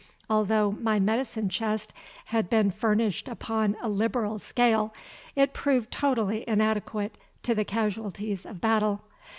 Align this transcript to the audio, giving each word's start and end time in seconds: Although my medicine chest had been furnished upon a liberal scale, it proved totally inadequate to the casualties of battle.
Although 0.31 0.71
my 0.81 0.99
medicine 0.99 1.47
chest 1.47 1.93
had 2.25 2.49
been 2.49 2.71
furnished 2.71 3.27
upon 3.27 3.75
a 3.83 3.87
liberal 3.87 4.39
scale, 4.39 4.95
it 5.35 5.53
proved 5.53 5.91
totally 5.91 6.43
inadequate 6.47 7.19
to 7.43 7.53
the 7.53 7.63
casualties 7.65 8.43
of 8.47 8.59
battle. 8.59 9.03